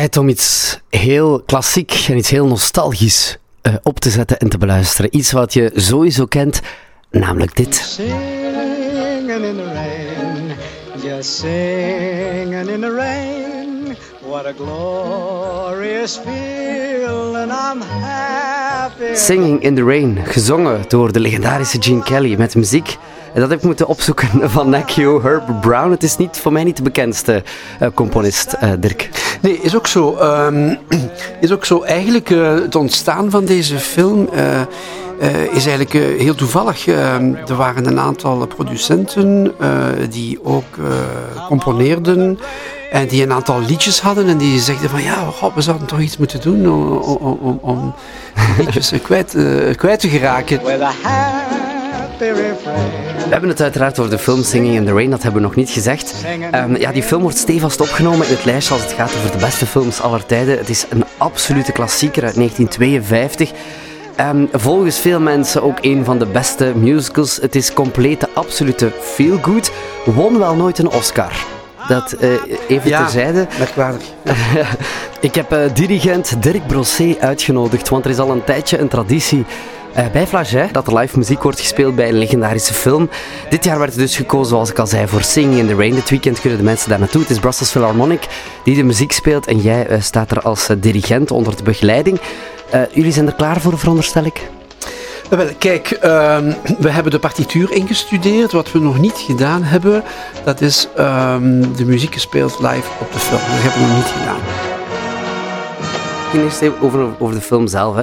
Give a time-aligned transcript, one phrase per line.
[0.00, 4.58] Tijd om iets heel klassiek en iets heel nostalgisch uh, op te zetten en te
[4.58, 5.16] beluisteren.
[5.16, 6.60] Iets wat je sowieso kent,
[7.10, 7.74] namelijk dit.
[7.74, 10.52] Singing in the rain,
[11.02, 13.96] just singing in the rain.
[14.28, 19.14] What a glorious feeling, I'm happy.
[19.14, 22.96] Singing in the Rain, gezongen door de legendarische Gene Kelly met muziek
[23.34, 25.90] en dat heb ik moeten opzoeken van Nakio Herb Brown.
[25.90, 27.42] Het is niet voor mij niet de bekendste
[27.82, 29.08] uh, componist, uh, Dirk.
[29.40, 30.18] Nee, is ook zo.
[30.18, 30.78] Um,
[31.40, 31.82] is ook zo.
[31.82, 34.28] Eigenlijk uh, het ontstaan van deze film
[35.52, 36.86] is eigenlijk heel toevallig.
[36.86, 39.52] Ehm, er waren een aantal producenten
[40.10, 40.78] die ook
[41.48, 42.38] componeerden.
[42.90, 46.16] En die een aantal liedjes hadden en die zeiden van ja, we zouden toch iets
[46.16, 47.94] moeten doen om, om, om, om
[48.58, 49.36] liedjes kwijt,
[49.76, 50.60] kwijt te geraken.
[52.20, 55.56] We hebben het uiteraard over de film Singing in the Rain, dat hebben we nog
[55.56, 56.14] niet gezegd.
[56.54, 59.38] Um, ja, die film wordt stevast opgenomen in het lijstje als het gaat over de
[59.38, 60.58] beste films aller tijden.
[60.58, 63.50] Het is een absolute klassieker uit 1952.
[64.20, 67.36] Um, volgens veel mensen ook een van de beste musicals.
[67.36, 69.72] Het is complete, absolute feel-good.
[70.04, 71.32] Won wel nooit een Oscar.
[71.88, 72.30] Dat uh,
[72.68, 73.46] even ja, terzijde.
[73.58, 74.02] merkwaardig.
[75.20, 79.44] Ik heb uh, dirigent Dirk Brosset uitgenodigd, want er is al een tijdje een traditie
[80.12, 83.08] bij Flaget, dat er live muziek wordt gespeeld bij een legendarische film.
[83.48, 85.94] Dit jaar werd er dus gekozen, zoals ik al zei, voor Singing in the Rain.
[85.94, 87.20] Dit weekend kunnen de mensen daar naartoe.
[87.20, 88.26] Het is Brussels Philharmonic
[88.64, 92.20] die de muziek speelt en jij uh, staat er als uh, dirigent onder de begeleiding.
[92.92, 94.48] jullie zijn er klaar voor, veronderstel ik?
[95.30, 98.52] Wel, kijk, ehm, we hebben de partituur ingestudeerd.
[98.52, 100.02] Wat we nog niet gedaan hebben,
[100.44, 103.40] dat is um, de muziek gespeeld live op de film.
[103.40, 104.40] Dat hebben we nog niet gedaan.
[106.44, 107.96] Eerst even over, over de film zelf.
[107.96, 108.02] Hè.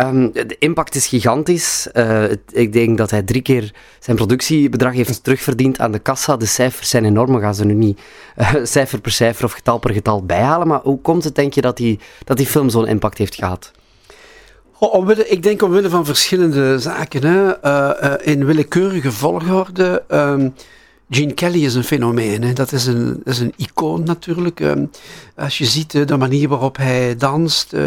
[0.00, 1.88] Um, de impact is gigantisch.
[1.92, 6.36] Uh, ik denk dat hij drie keer zijn productiebedrag heeft terugverdiend aan de kassa.
[6.36, 7.34] De cijfers zijn enorm.
[7.34, 8.00] We gaan ze nu niet
[8.38, 10.66] uh, cijfer per cijfer of getal per getal bijhalen.
[10.66, 13.72] Maar hoe komt het, denk je, dat die, dat die film zo'n impact heeft gehad?
[15.26, 17.24] Ik denk omwille van verschillende zaken.
[17.24, 17.64] Hè.
[17.64, 20.04] Uh, in willekeurige volgorde.
[20.08, 20.54] Um,
[21.10, 22.54] Gene Kelly is een fenomeen.
[22.54, 24.60] Dat, is een, is een icoon natuurlijk.
[24.60, 24.84] Ehm,
[25.36, 27.80] als je ziet de manier waarop hij danst, uh,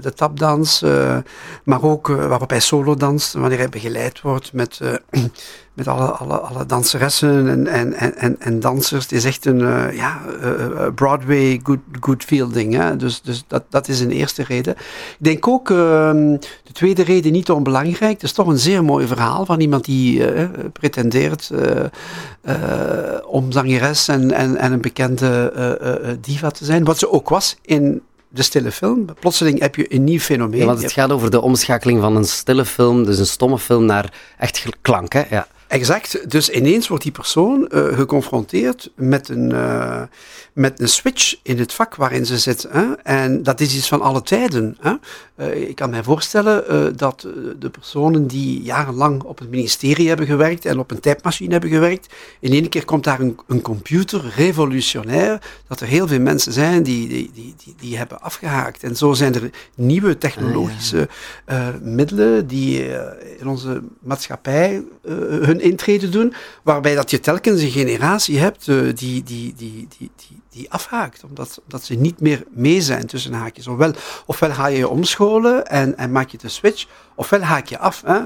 [0.00, 1.16] de tapdans, uh,
[1.64, 4.80] maar ook uh, waarop hij solo danst, wanneer hij begeleid wordt met
[5.78, 9.02] met alle, alle, alle danseressen en, en, en, en dansers.
[9.02, 12.74] Het is echt een uh, ja, uh, Broadway good, good feel ding.
[12.74, 12.96] Hè?
[12.96, 14.74] Dus, dus dat, dat is een eerste reden.
[14.74, 19.06] Ik denk ook, uh, de tweede reden niet onbelangrijk, het is toch een zeer mooi
[19.06, 20.22] verhaal van iemand die
[20.72, 21.50] pretendeert
[23.26, 26.84] om zangeres en, en, en een bekende diva te zijn.
[26.84, 29.06] Wat ze ook was in de stille film.
[29.20, 30.66] Plotseling heb je een nieuw fenomeen.
[30.66, 34.12] Want het gaat over de omschakeling van een stille film, dus een stomme film, naar
[34.38, 35.12] echt klank.
[35.12, 35.22] Hè?
[35.30, 35.46] Ja.
[35.68, 36.30] Exact.
[36.30, 40.02] Dus ineens wordt die persoon uh, geconfronteerd met een, uh,
[40.52, 42.66] met een switch in het vak waarin ze zit.
[42.70, 42.92] Hè?
[42.92, 44.76] En dat is iets van alle tijden.
[44.80, 44.92] Hè?
[45.36, 47.26] Uh, ik kan mij voorstellen dat
[47.58, 52.14] de personen die jarenlang op het ministerie hebben gewerkt en op een tijdmachine hebben gewerkt,
[52.40, 56.82] in één keer komt daar een, een computer revolutionair, dat er heel veel mensen zijn
[56.82, 58.82] die, die, die, die, die hebben afgehaakt.
[58.82, 61.08] En zo zijn er nieuwe technologische
[61.46, 62.88] ah, middelen die
[63.38, 64.84] in onze maatschappij
[65.40, 70.10] hun intrede doen, waarbij dat je telkens een generatie hebt uh, die, die, die, die,
[70.16, 73.66] die, die afhaakt, omdat, omdat ze niet meer mee zijn tussen haakjes.
[73.66, 73.92] Ofwel,
[74.26, 78.02] ofwel ga je je omscholen en, en maak je de switch, ofwel haak je af.
[78.06, 78.20] Hè.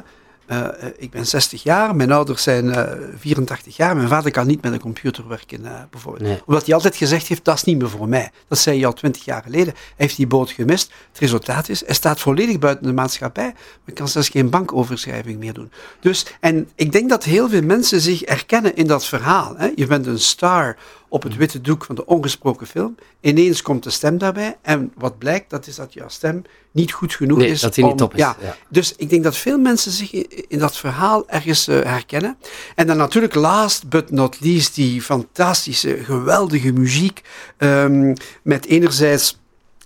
[0.52, 2.82] Uh, ik ben 60 jaar, mijn ouders zijn uh,
[3.18, 3.96] 84 jaar.
[3.96, 6.24] Mijn vader kan niet met een computer werken, uh, bijvoorbeeld.
[6.24, 6.42] Nee.
[6.46, 8.30] Omdat hij altijd gezegd heeft, dat is niet meer voor mij.
[8.48, 9.74] Dat zei hij al 20 jaar geleden.
[9.74, 10.92] Hij heeft die boot gemist.
[11.08, 13.54] Het resultaat is, hij staat volledig buiten de maatschappij,
[13.84, 15.72] maar kan zelfs geen bankoverschrijving meer doen.
[16.00, 19.54] Dus, en ik denk dat heel veel mensen zich herkennen in dat verhaal.
[19.56, 19.70] Hè.
[19.74, 20.76] Je bent een star
[21.12, 22.94] op het witte doek van de ongesproken film.
[23.20, 24.56] Ineens komt de stem daarbij.
[24.62, 27.60] En wat blijkt, dat is dat jouw stem niet goed genoeg nee, is.
[27.60, 28.18] Dat hij niet top is.
[28.18, 28.36] Ja,
[28.68, 30.12] Dus ik denk dat veel mensen zich
[30.48, 32.36] in, dat verhaal ergens uh, herkennen.
[32.74, 37.20] En dan natuurlijk, last but not least, die fantastische, geweldige muziek.
[37.58, 39.41] Um, met enerzijds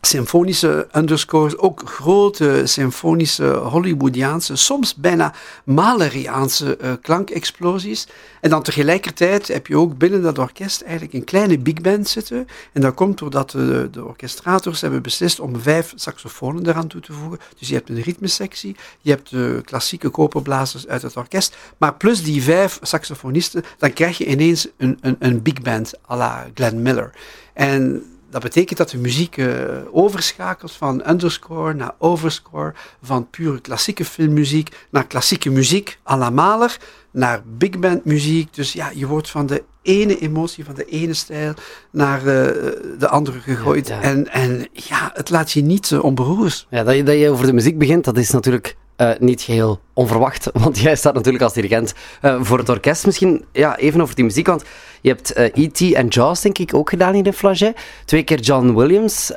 [0.07, 5.35] symfonische underscores, ook grote symfonische Hollywoodiaanse, soms bijna
[5.65, 8.07] Maleriaanse uh, klankexplosies.
[8.41, 12.47] En dan tegelijkertijd heb je ook binnen dat orkest eigenlijk een kleine big band zitten.
[12.73, 17.13] En dat komt doordat de, de orchestrators hebben beslist om vijf saxofonen eraan toe te
[17.13, 17.39] voegen.
[17.59, 22.23] Dus je hebt een ritmesectie, je hebt de klassieke koperblazers uit het orkest, maar plus
[22.23, 26.83] die vijf saxofonisten, dan krijg je ineens een, een, een big band à la Glenn
[26.83, 27.11] Miller.
[27.53, 29.55] En dat betekent dat de muziek uh,
[29.93, 36.77] overschakelt van underscore naar overscore, van pure klassieke filmmuziek naar klassieke muziek à la Mahler,
[37.11, 38.55] naar big band muziek.
[38.55, 41.55] Dus ja, je wordt van de ene emotie, van de ene stijl
[41.91, 43.91] naar de, de andere gegooid.
[43.91, 46.67] En, en ja, het laat je niet uh, onberoerd.
[46.71, 49.81] Ja, dat je, dat je over de muziek begint, dat is natuurlijk uh, niet geheel
[49.93, 53.07] onverwacht, want jij staat natuurlijk als dirigent uh, voor het orkest.
[53.07, 54.65] Misschien ja, even over die muziek, want
[55.07, 55.81] je hebt uh, E.T.
[55.81, 57.77] en Jaws denk ik ook gedaan in de Flaget.
[58.05, 59.33] Twee keer John Williams,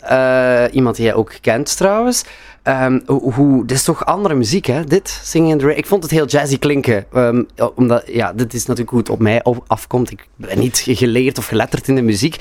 [0.72, 2.24] iemand die jij ook kent trouwens.
[2.64, 4.84] Um, hoe, dit is toch andere muziek, hè?
[4.84, 5.78] Dit, Singing in the Rain.
[5.78, 7.06] Ik vond het heel jazzy klinken.
[7.16, 10.12] Um, omdat, ja, dit is natuurlijk hoe het op mij afkomt.
[10.12, 12.36] Ik ben niet geleerd of geletterd in de muziek.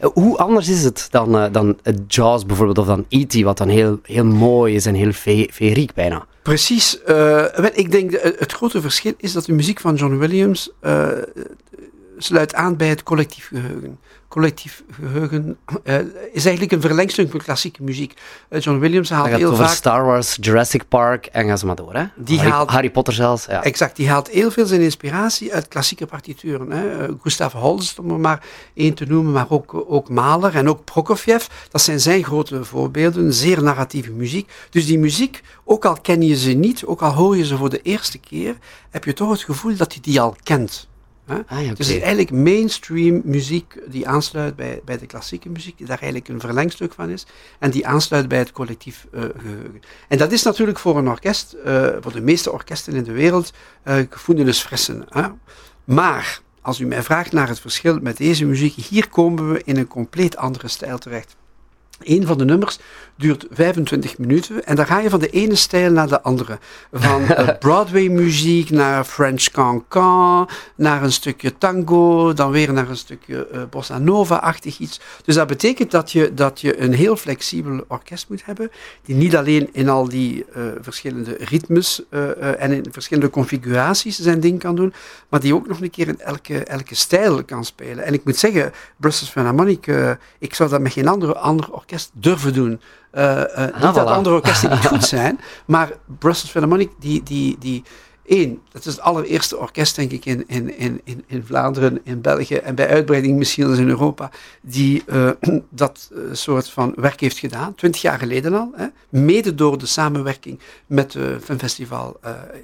[0.00, 3.68] Uh, hoe anders is het dan, uh, dan jazz bijvoorbeeld, of dan E.T., wat dan
[3.68, 5.12] heel, heel mooi is en heel
[5.50, 6.26] feeriek bijna?
[6.42, 6.98] Precies.
[7.74, 10.70] Ik denk het grote verschil is dat de muziek van John Williams
[12.24, 13.98] sluit aan bij het collectief geheugen
[14.32, 15.96] collectief geheugen uh,
[16.32, 18.20] is eigenlijk een verlengstuk van klassieke muziek.
[18.50, 19.74] Uh, John Williams haalt heel over vaak...
[19.74, 21.94] Star Wars, Jurassic Park en ga maar door.
[21.94, 22.04] Hè?
[22.16, 23.46] Die Harry, haalt, Harry Potter zelfs.
[23.46, 23.62] Ja.
[23.62, 26.70] Exact, die haalt heel veel zijn inspiratie uit klassieke partituren.
[26.70, 27.08] Hè?
[27.08, 30.84] Uh, Gustav Holst, om er maar één te noemen, maar ook, ook Mahler en ook
[30.84, 31.46] Prokofjev.
[31.70, 34.52] Dat zijn zijn grote voorbeelden, zeer narratieve muziek.
[34.70, 37.70] Dus die muziek, ook al ken je ze niet, ook al hoor je ze voor
[37.70, 38.56] de eerste keer,
[38.90, 40.90] heb je toch het gevoel dat je die al kent.
[41.46, 45.78] Ah, ja, Dus het is eigenlijk mainstream muziek die aansluit bij, bij de klassieke muziek,
[45.78, 47.26] die daar eigenlijk een verlengstuk van is,
[47.58, 49.82] en die aansluit bij het collectief uh, geheugen.
[50.08, 53.52] En dat is natuurlijk voor een orkest, uh, voor de meeste orkesten in de wereld,
[53.84, 55.04] uh, gevoelens fressen.
[55.08, 55.28] Hè?
[55.84, 59.76] Maar als u mij vraagt naar het verschil met deze muziek, hier komen we in
[59.76, 61.36] een compleet andere stijl terecht.
[62.04, 62.78] Een van de nummers
[63.16, 66.58] duurt 25 minuten en dan ga je van de ene stijl naar de andere.
[66.92, 72.96] Van uh, Broadway muziek naar French cancan, naar een stukje tango, dan weer naar een
[72.96, 75.00] stukje uh, bossa nova-achtig iets.
[75.24, 78.70] Dus dat betekent dat je, dat je een heel flexibel orkest moet hebben,
[79.04, 82.02] die niet alleen in al die uh, verschillende ritmes
[82.58, 84.92] en in verschillende configuraties zijn ding kan doen,
[85.28, 88.04] maar die ook nog een keer in elke, elke stijl kan spelen.
[88.04, 89.86] En ik moet zeggen, Brussels Philharmonic,
[90.38, 92.80] ik zou dat met geen andere, ander orkest durven doen.
[93.14, 97.56] Uh, uh, ah, niet dat andere orkesten niet goed zijn, maar Brussels Philharmonic, die, die,
[97.58, 97.84] die
[98.24, 102.54] één, dat is het allereerste orkest, denk ik, in, in, in, in Vlaanderen, in België
[102.54, 104.30] en bij uitbreiding misschien zelfs in Europa,
[104.60, 105.30] die uh,
[105.70, 110.60] dat soort van werk heeft gedaan, twintig jaar geleden al, hè, mede door de samenwerking
[110.86, 112.20] met het Filmfestival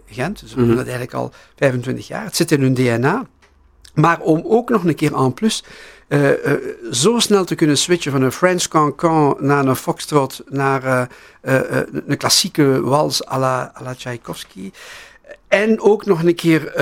[0.07, 0.41] Gent.
[0.41, 0.77] Dus we doen mhm.
[0.77, 2.25] dat eigenlijk al 25 jaar.
[2.25, 3.27] Het zit in hun DNA.
[4.01, 5.65] Maar om ook nog een keer en plus
[6.09, 6.53] uh, uh,
[6.91, 11.11] zo snel te kunnen switchen van een French cancan naar een foxtrot, naar
[11.43, 11.71] uh,
[12.07, 14.71] een klassieke wals à la, Tchaikovsky.
[15.49, 16.73] En ook nog een keer,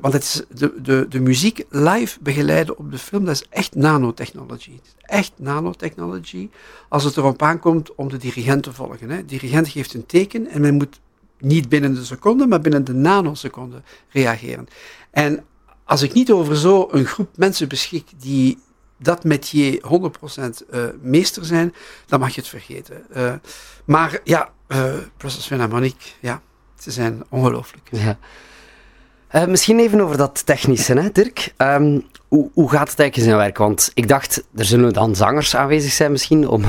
[0.00, 3.74] want het is de, de, de muziek live begeleiden op de film, dat is echt
[3.74, 4.80] nanotechnology.
[5.00, 6.50] Echt nanotechnology.
[6.88, 9.10] Als het erop aankomt om de dirigent te volgen.
[9.10, 9.16] Hè.
[9.16, 11.00] De dirigent geeft een teken en men moet
[11.38, 14.68] niet binnen de seconde, maar binnen de nanoseconde reageren.
[15.10, 15.44] En
[15.84, 18.58] als ik niet over zo'n groep mensen beschik die
[18.98, 19.82] dat met je
[20.64, 21.74] 100% uh, meester zijn,
[22.06, 23.02] dan mag je het vergeten.
[23.16, 23.32] Uh,
[23.84, 26.42] maar ja, uh, Brussels Philharmonic, ja,
[26.78, 27.88] ze zijn ongelooflijk.
[27.90, 28.18] Ja.
[29.46, 31.54] Misschien even over dat technische, hè, Dirk.
[31.58, 33.58] Um, hoe, hoe, gaat het eigenlijk in zijn werk?
[33.58, 36.64] Want ik dacht, er zullen dan zangers aanwezig zijn misschien om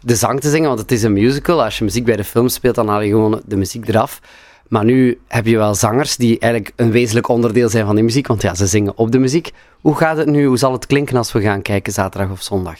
[0.00, 1.64] de zang te zingen, want het is een musical.
[1.64, 4.20] Als je muziek bij de film speelt, dan haal je gewoon de muziek eraf.
[4.68, 8.26] Maar nu heb je wel zangers die eigenlijk een wezenlijk onderdeel zijn van die muziek,
[8.26, 9.52] want ja, ze zingen op de muziek.
[9.80, 10.46] Hoe gaat het nu?
[10.46, 12.78] Hoe zal het klinken als we gaan kijken zaterdag of zondag?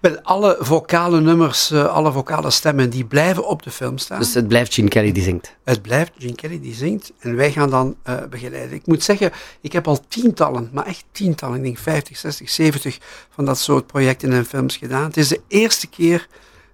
[0.00, 4.18] Wel, alle vocale nummers, uh, alle vocale stemmen, die blijven op de film staan.
[4.18, 5.56] Dus het blijft Gene Kelly die zingt?
[5.64, 8.76] Het blijft Gene Kelly die zingt en wij gaan dan uh, begeleiden.
[8.76, 12.98] Ik moet zeggen, ik heb al tientallen, maar echt tientallen, ik denk 50, 60, 70
[13.30, 15.04] van dat soort projecten en films gedaan.
[15.04, 16.28] Het is de eerste keer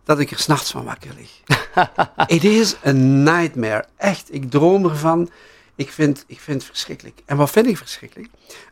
[0.05, 1.41] dat ik er s'nachts van wakker lig.
[2.37, 3.85] Het is een nightmare.
[3.97, 5.31] Echt, ik droom ervan.
[5.75, 7.21] Ik vind, ik vind het verschrikkelijk.
[7.25, 8.29] En wat vind ik verschrikkelijk?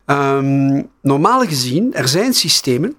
[0.07, 2.97] Um, normaal gezien, er zijn systemen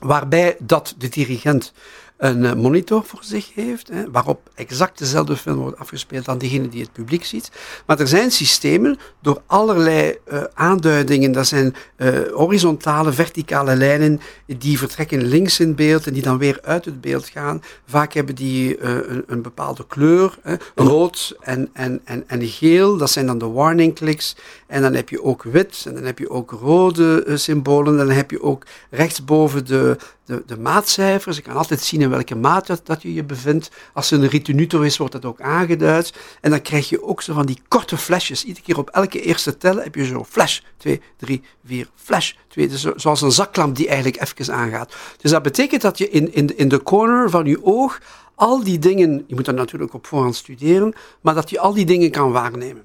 [0.00, 1.72] waarbij dat de dirigent
[2.20, 6.68] een eh, monitor voor zich heeft, hè, waarop exact dezelfde film wordt afgespeeld dan degene
[6.68, 7.50] die het publiek ziet.
[7.86, 14.78] Maar er zijn systemen door allerlei uh, aanduidingen, dat zijn uh, horizontale, verticale lijnen die
[14.78, 17.62] vertrekken links in beeld en die dan weer uit het beeld gaan.
[17.86, 23.10] Vaak hebben die een, een, bepaalde kleur, hè, rood en, en, en, en geel, dat
[23.10, 24.36] zijn dan de warning clicks.
[24.66, 28.16] En dan heb je ook wit en dan heb je ook rode symbolen en dan
[28.16, 31.38] heb je ook rechtsboven de, de, de maatcijfers.
[31.38, 33.70] Ik kan altijd zien welke maat dat, je je bevindt.
[33.92, 36.12] Als er een ritenuto is, wordt dat ook aangeduid.
[36.40, 38.44] En dan krijg je ook zo van die korte flesjes.
[38.44, 42.68] Iedere keer op elke eerste tel heb je zo flash, 2, 3, 4, flash, 2.
[42.68, 44.94] Dus zoals een zaklamp die eigenlijk even aangaat.
[45.20, 48.00] Dus dat betekent dat je in, in, in de corner van je oog
[48.34, 51.86] al die dingen, je moet dat natuurlijk op voorhand studeren, maar dat je al die
[51.86, 52.82] dingen kan waarnemen.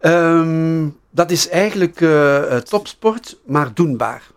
[0.00, 4.30] Um, dat is eigenlijk uh, topsport, maar doenbaar.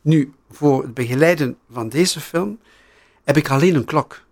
[0.00, 2.58] Nu, voor het begeleiden van deze film
[3.28, 4.22] heb ik alleen een klok.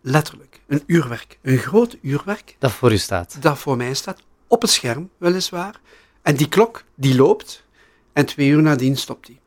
[0.00, 0.60] Letterlijk.
[0.66, 1.38] Een uurwerk.
[1.42, 2.56] Een groot uurwerk.
[2.58, 3.36] Dat voor u staat.
[3.40, 4.20] Dat voor mij staat.
[4.46, 5.80] Op het scherm, weliswaar.
[6.22, 7.64] En die klok, die loopt.
[8.12, 9.40] En twee uur nadien stopt die.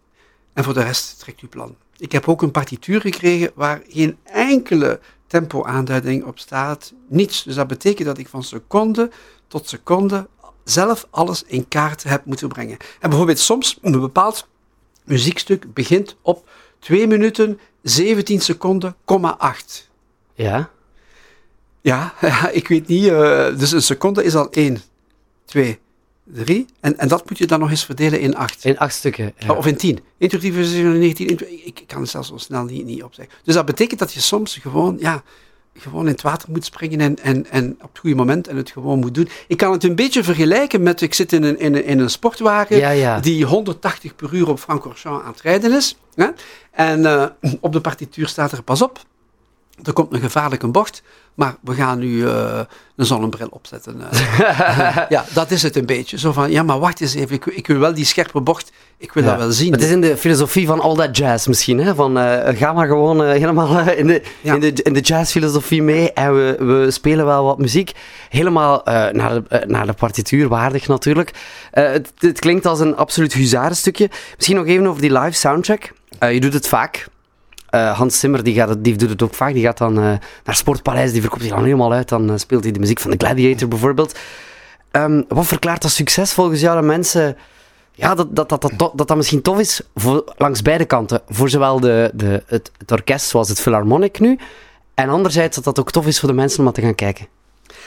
[0.54, 1.76] En voor de rest trekt u plan.
[1.98, 6.94] Ik heb ook een partituur gekregen waar geen enkele tempo-aanduiding op staat.
[7.08, 7.44] Niets.
[7.44, 9.12] Dus dat betekent dat ik van seconde
[9.48, 10.28] tot seconde
[10.64, 12.78] zelf alles in kaart heb moeten brengen.
[13.00, 14.48] En bijvoorbeeld soms een bepaald
[15.04, 17.60] muziekstuk begint op 2 minuten
[17.90, 18.96] 17 seconden,
[19.38, 19.90] 8.
[20.34, 20.70] Ja?
[21.82, 22.14] Ja,
[22.50, 23.04] ik weet niet.
[23.04, 24.82] Uh, dus een seconde is al 1,
[25.46, 25.80] 2,
[26.24, 26.66] 3.
[26.80, 28.66] En, en dat moet je dan nog eens verdelen in 8.
[28.66, 29.34] In 8 stukken.
[29.38, 29.54] Ja.
[29.54, 30.00] Of in 10.
[30.18, 31.66] 1, 2, 3, 4, 5, 6, 7, 19.
[31.66, 33.36] Ik kan het zelfs zo snel niet, niet opzeggen.
[33.44, 35.24] Dus dat betekent dat je soms gewoon, ja,
[35.80, 38.70] gewoon in het water moet springen en, en, en op het goede moment en het
[38.70, 39.30] gewoon moet doen.
[39.48, 42.10] Ik kan het een beetje vergelijken met, ik zit in een, in een, in een
[42.10, 45.98] sportwagen die 180 per uur op Francorchamps aan het rijden is.
[46.16, 46.28] Hè?
[46.72, 47.26] En uh,
[47.60, 49.00] op de partituur staat er, pas op,
[49.84, 51.02] er komt een gevaarlijke bocht,
[51.34, 52.60] maar we gaan nu uh,
[52.96, 54.02] een zonnebril opzetten.
[54.14, 56.18] Uh, ja, dat is het een beetje.
[56.18, 59.14] Zo van, ja, maar wacht eens even, ik, ik wil wel die scherpe bocht, ik
[59.14, 59.30] wil ja.
[59.30, 59.72] dat wel zien.
[59.72, 61.96] Het is in de filosofie van all that jazz misschien, hè?
[61.96, 64.54] van uh, ga maar gewoon helemaal in de, ja.
[64.54, 67.92] in de, in de jazzfilosofie mee en we, we spelen wel wat muziek.
[68.30, 68.82] Helemaal
[69.12, 71.32] naar, de, naar de partituur waardig natuurlijk.
[71.72, 74.10] Het, het, klinkt als een absoluut huzarenstukje.
[74.36, 75.92] Misschien nog even over die live soundtrack.
[76.20, 77.08] je doet het vaak.
[77.72, 79.54] Uh, Hans Zimmer die gaat die doet het ook vaak.
[79.54, 80.04] Die gaat dan uh,
[80.44, 82.10] naar Sportpaleis, die verkoopt zich dan helemaal uit.
[82.10, 84.20] Dan uh, speelt hij de muziek van de Gladiator bijvoorbeeld.
[84.92, 87.38] Um, wat verklaart dat succes volgens jou de mensen?
[87.92, 91.22] Ja, dat dat, dat, dat, dat, dat misschien tof is voor, langs beide kanten.
[91.28, 94.40] Voor zowel de, de, het, het orkest zoals het Philharmonic nu.
[94.94, 97.28] En anderzijds dat dat ook tof is voor de mensen om dat te gaan kijken.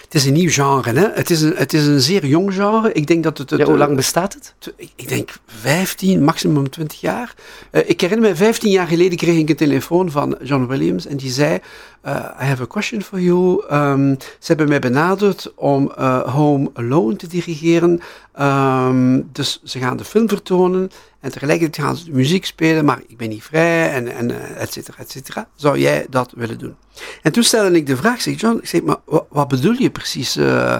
[0.04, 0.92] Het is een nieuw genre.
[0.92, 1.08] Hè?
[1.14, 2.92] Het, is een, het is een zeer jong genre.
[2.92, 4.74] Ik denk dat het, het ja, hoe lang bestaat het?
[4.76, 7.34] Ik denk 15, maximum 20 jaar.
[7.72, 11.16] Uh, ik herinner me, 15 jaar geleden kreeg ik een telefoon van John Williams en
[11.16, 11.58] die zei:
[12.06, 13.64] uh, I have a question for you.
[13.72, 18.00] Um, ze hebben mij benaderd om uh, Home Alone te dirigeren.
[18.40, 20.90] Um, dus ze gaan de film vertonen
[21.20, 24.98] en tegelijkertijd gaan ze muziek spelen, maar ik ben niet vrij en, en et cetera,
[24.98, 25.48] et cetera.
[25.54, 26.76] Zou jij dat willen doen?
[27.22, 29.90] En toen stelde ik de vraag, zeg John, ik zeg, maar wat, wat bedoel je
[29.90, 30.36] precies?
[30.36, 30.78] Uh,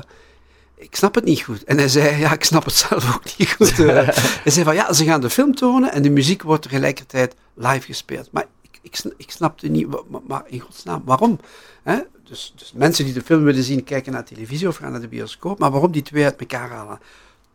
[0.76, 1.64] ik snap het niet goed.
[1.64, 3.76] En hij zei, ja, ik snap het zelf ook niet goed.
[4.42, 7.86] hij zei van, ja, ze gaan de film tonen en de muziek wordt tegelijkertijd live
[7.86, 8.28] gespeeld.
[8.32, 11.38] Maar ik, ik, ik snapte niet, maar, maar in godsnaam, waarom?
[11.82, 11.98] Hè?
[12.24, 15.08] Dus, dus mensen die de film willen zien, kijken naar televisie of gaan naar de
[15.08, 15.58] bioscoop.
[15.58, 17.00] Maar waarom die twee uit elkaar halen?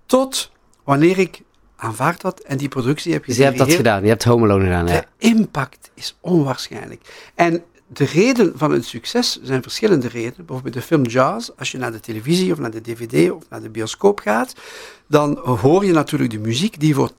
[0.06, 0.52] Tot
[0.84, 1.42] wanneer ik
[1.76, 4.44] aanvaard dat en die productie heb je Dus je hebt dat gedaan, je hebt Home
[4.44, 5.00] Alone gedaan, ja.
[5.00, 7.32] De impact is onwaarschijnlijk.
[7.36, 10.46] En de reden van het succes zijn verschillende redenen.
[10.46, 13.62] Bijvoorbeeld de film Jazz, als je naar de televisie of naar de dvd of naar
[13.62, 14.54] de bioscoop gaat,
[15.08, 17.16] dan hoor je natuurlijk de muziek die voor 80%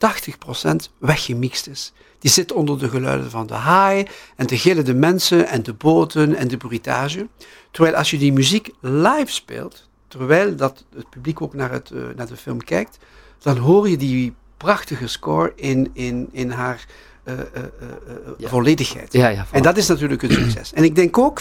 [0.99, 1.93] weggemixt is.
[2.19, 6.35] Die zit onder de geluiden van de haai en de gillende mensen en de boten
[6.35, 7.29] en de bruitage.
[7.71, 12.03] Terwijl als je die muziek live speelt, terwijl dat het publiek ook naar, het, uh,
[12.17, 12.99] naar de film kijkt,
[13.39, 16.87] dan hoor je die prachtige score in, in, in haar
[17.25, 17.43] uh, uh,
[18.39, 18.49] ja.
[18.49, 19.13] volledigheid.
[19.13, 20.73] Ja, ja, en dat is natuurlijk een succes.
[20.73, 21.41] En ik denk ook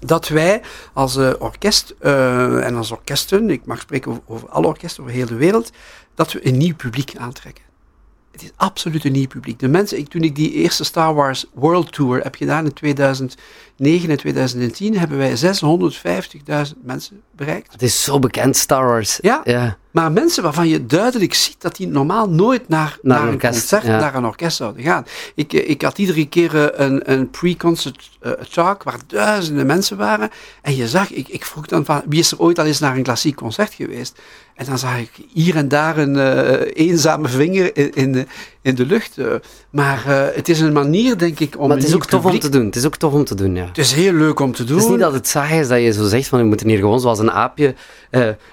[0.00, 0.62] dat wij
[0.92, 5.34] als orkest en als orkesten, ik mag spreken over, over alle orkesten over heel de
[5.34, 5.72] wereld,
[6.14, 7.64] dat we een nieuw publiek aantrekken.
[8.36, 9.58] Het is absoluut een nieuw publiek.
[9.58, 14.10] De mensen, ik, toen ik die eerste Star Wars World Tour heb gedaan in 2009
[14.10, 17.72] en 2010, hebben wij 650.000 mensen bereikt.
[17.72, 19.18] Het is zo bekend, Star Wars.
[19.20, 23.28] Ja, ja, maar mensen waarvan je duidelijk ziet dat die normaal nooit naar, naar, naar
[23.28, 23.98] een orkest, concert, ja.
[23.98, 25.06] naar een orkest zouden gaan.
[25.34, 30.30] Ik, ik had iedere keer een, een pre-concert uh, talk waar duizenden mensen waren.
[30.62, 32.96] En je zag, ik, ik vroeg dan van, wie is er ooit al eens naar
[32.96, 34.20] een klassiek concert geweest?
[34.54, 38.26] En dan zag ik hier en daar een uh, eenzame vinger in, in, de,
[38.62, 39.18] in de lucht.
[39.18, 39.34] Uh,
[39.70, 40.02] maar
[40.34, 41.68] het is een manier, denk ik, om.
[41.68, 42.64] Maar het is ook tof om te doen.
[42.66, 43.66] Het is ook tof om te doen, ja.
[43.66, 44.76] Het is heel leuk om te doen.
[44.76, 46.78] Het is niet dat het saai is dat je zo zegt van we moeten hier
[46.78, 47.74] gewoon zoals een aapje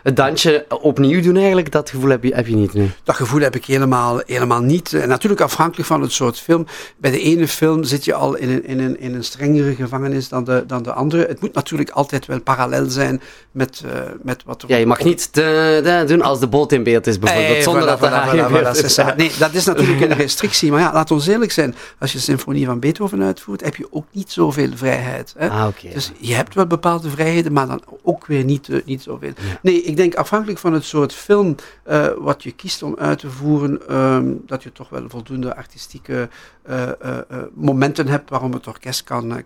[0.03, 1.72] het dansje opnieuw doen, eigenlijk.
[1.72, 2.89] Dat gevoel heb je, heb je niet nu.
[3.03, 4.94] Dat gevoel heb ik helemaal, helemaal niet.
[4.94, 6.65] En natuurlijk afhankelijk van het soort film.
[6.98, 9.24] Bij de ene film zit je al in een, in een, in een
[9.72, 11.25] gevangenis dan de, dan de andere.
[11.25, 13.84] Het moet natuurlijk altijd wel parallel zijn met,
[14.22, 14.70] met wat er.
[14.70, 15.34] Ja, je mag niet.
[15.34, 17.53] De, de, doen als de boot in beeld is, bijvoorbeeld.
[17.53, 18.13] Hey, zonder voilà, dat voilà,
[18.50, 20.72] voilà, voilà, Nee, dat is natuurlijk geen restrictie.
[20.72, 21.75] Maar ja, laat ons eerlijk zijn.
[22.00, 25.34] Als je de symfonie van Beethoven uitvoert, heb je ook niet zoveel vrijheid.
[25.38, 25.50] Hè?
[25.50, 25.93] Ah, oké.
[25.93, 29.34] Dus je hebt wel bepaalde vrijheden, maar dan ook weer niet, eh, niet zoveel.
[29.62, 33.29] Nee, ik denk afhankelijk van het soort film eh, wat je kiest om uit te
[33.29, 36.29] voeren, ehm, dat je toch wel voldoende artistieke
[36.63, 39.43] eh, eh, eh, momenten hebt waarom het orkest kan, eh,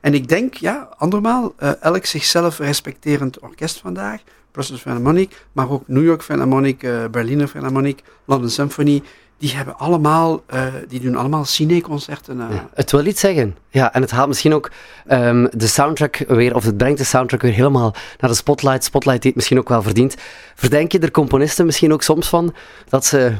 [0.00, 4.20] En ik denk, ja, andermaal, eh, elk zichzelf respecterend orkest vandaag,
[4.52, 9.02] Brussels Philharmonic, maar ook New York Philharmonic, eh, Berliner Philharmonic, London Symphony,
[9.38, 12.40] die hebben allemaal, eh, die doen allemaal cineconcerten.
[12.40, 12.54] eh.
[12.54, 13.56] Ja, het wil iets zeggen.
[13.68, 14.70] Ja, en het haalt misschien ook
[15.06, 18.84] ehm, de soundtrack weer, of het brengt de soundtrack weer helemaal naar de spotlight.
[18.84, 20.16] Spotlight die het misschien ook wel verdient.
[20.54, 22.54] Verdenk je er componisten misschien ook soms van
[22.88, 23.32] dat ze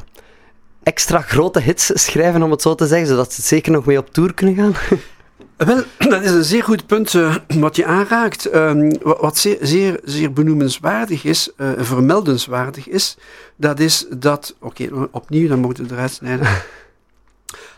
[0.83, 4.13] extra grote hits schrijven, om het zo te zeggen, zodat ze zeker nog mee op
[4.13, 4.75] tour kunnen gaan?
[5.67, 8.47] Wel, dat is een zeer goed punt eh, wat je aanraakt.
[8.47, 13.17] Ehm, wa- wat zeer, zeer, zeer benoemenswaardig is, eh, vermeldenswaardig is,
[13.57, 14.55] dat is dat...
[14.61, 16.49] Oké, opnieuw, dan moet het eruit snijden.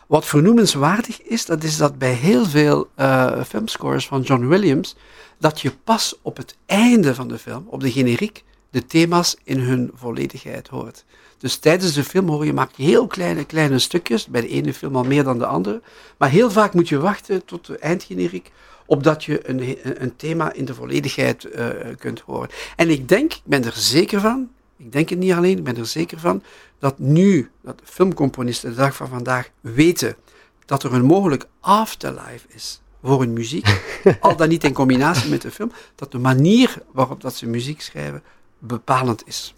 [0.06, 4.96] Wat vernoemenswaardig is, dat is dat bij heel veel eh, filmscores van John Williams,
[5.38, 9.58] dat je pas op het einde van de film, op de generiek, de thema's in
[9.58, 11.04] hun volledigheid hoort.
[11.42, 14.96] Dus tijdens de film hoor je maar heel kleine, kleine stukjes, bij de ene film
[14.96, 15.82] al meer dan de andere,
[16.16, 18.50] maar heel vaak moet je wachten tot de eindgeneriek,
[18.86, 21.68] opdat je een, een, thema in de volledigheid eh,
[21.98, 22.48] kunt horen.
[22.76, 25.76] En ik denk, ik ben er zeker van, ik denk het niet alleen, ik ben
[25.76, 26.42] er zeker van,
[26.78, 30.16] dat nu, dat filmcomponisten de dag van vandaag weten
[30.64, 33.80] dat er een mogelijk afterlife is voor hun muziek,
[34.20, 37.80] al dan niet in combinatie met de film, dat de manier waarop dat ze muziek
[37.80, 38.22] schrijven
[38.58, 39.54] bepalend is.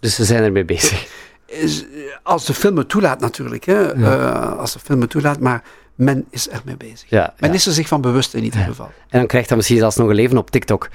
[0.00, 1.06] Dus ze zijn ermee bezig.
[1.46, 1.84] is
[2.22, 5.62] als de film het toelaat natuurlijk, hè, eh, als de film het toelaat, maar
[5.94, 7.08] men is er mee bezig.
[7.10, 7.56] Ja, Men ja.
[7.56, 8.90] is er zich van bewust in ieder geval.
[9.08, 10.88] En dan krijgt dat misschien zelfs nog een leven op TikTok.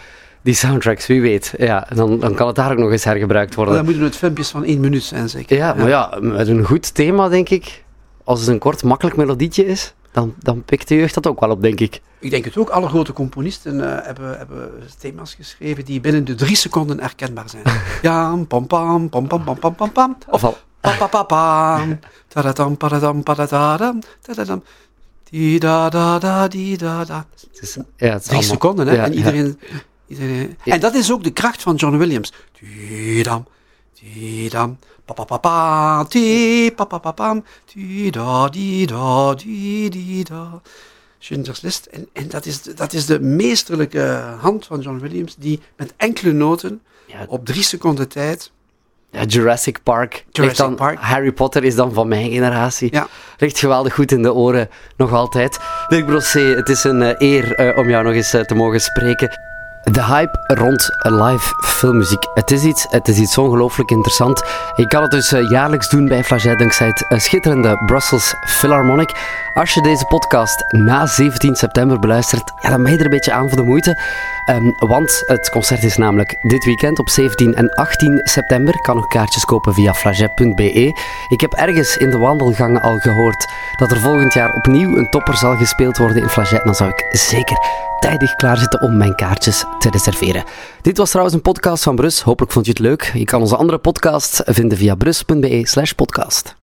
[0.43, 1.53] Die soundtracks, wie weet.
[1.57, 3.75] Ja, dan, dan kan het daar ook nog eens hergebruikt Maar worden.
[3.75, 5.57] dan moeten het filmpjes van één minuut zijn, zeker.
[5.57, 7.83] Ja, maar ja, met een goed thema, denk ik.
[8.23, 11.49] Als het een kort, makkelijk melodietje is, dan, dan pikt de jeugd dat ook wel
[11.49, 12.01] op, denk ik.
[12.19, 12.69] Ik denk het ook.
[12.69, 17.63] Alle grote componisten eh, hebben, hebben thema's geschreven die binnen de drie seconden herkenbaar zijn.
[18.01, 20.17] Ja, pam pam, pam pam pam pam pam pam.
[20.29, 24.63] Of al, pa pa pa pam, tadadam padadam padadadam, tadadam,
[25.29, 27.25] di da da da di da da.
[27.51, 28.93] het is, ja, het is Drie allemaal- seconden, hè?
[28.95, 29.17] Ja, en ja.
[30.07, 30.57] iedereen.
[30.65, 32.33] En dat is ook de kracht van John Williams.
[32.59, 33.45] Tidam,
[34.01, 39.89] tidam, pa pa pa pa, ti, pa pa pa pam, ti da di da di
[39.89, 40.61] di da.
[41.19, 41.85] Schindler's List.
[41.85, 45.93] En, en dat, is, de- dat is de meesterlijke hand van John Williams, die met
[45.97, 48.51] enkele noten Ja, op drie seconden tijd...
[49.11, 50.25] ja, Jurassic Park.
[50.31, 50.99] Jurassic dan, Park.
[50.99, 52.89] Harry Potter is dan van mijn generatie.
[52.91, 53.07] Ja.
[53.37, 55.59] Ligt geweldig goed in de oren, nog altijd.
[55.87, 58.81] Dirk Brossé, het is een eh, eer eh, om jou nog eens eh, te mogen
[58.81, 59.29] spreken.
[59.83, 62.27] De hype rond live filmmuziek.
[62.33, 64.43] Het is iets, het is iets ongelooflijk interessant.
[64.75, 69.11] Je kan het dus eh, jaarlijks doen bij Flaget dankzij het schitterende Brussels Philharmonic.
[69.53, 73.31] Als je deze podcast na 17 september beluistert, ja, dan ben je er een beetje
[73.31, 73.97] aan voor de moeite.
[74.45, 78.81] Ehm, want het concert is namelijk dit weekend op 17 en 18 september.
[78.81, 80.99] Kan nog kaartjes kopen via flaget.be.
[81.29, 85.37] Ik heb ergens in de wandelgangen al gehoord dat er volgend jaar opnieuw een topper
[85.37, 86.63] zal gespeeld worden in Flaget.
[86.63, 87.57] Dan zou ik zeker
[87.99, 90.43] tijdig klaarzitten om mijn kaartjes te reserveren.
[90.81, 92.21] Dit was trouwens een podcast van Brus.
[92.21, 93.11] Hopelijk vond je het leuk.
[93.13, 96.55] Je kan onze andere podcasts vinden via brus.be slash podcast.